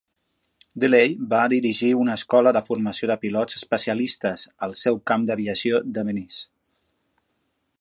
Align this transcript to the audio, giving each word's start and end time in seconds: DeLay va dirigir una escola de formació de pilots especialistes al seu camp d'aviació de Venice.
DeLay 0.83 1.11
va 1.33 1.41
dirigir 1.53 1.89
una 2.03 2.15
escola 2.19 2.53
de 2.57 2.63
formació 2.69 3.09
de 3.11 3.17
pilots 3.25 3.59
especialistes 3.59 4.47
al 4.69 4.73
seu 4.81 4.99
camp 5.11 5.29
d'aviació 5.29 5.83
de 5.99 6.07
Venice. 6.09 6.43